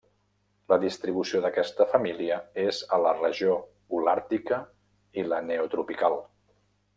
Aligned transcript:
La 0.71 0.77
distribució 0.83 1.41
d'aquesta 1.43 1.85
família 1.91 2.37
és 2.63 2.79
a 2.97 2.99
la 3.03 3.11
regió 3.19 3.59
holàrtica 3.99 4.59
i 5.23 5.27
la 5.35 5.43
neotropical. 5.53 6.19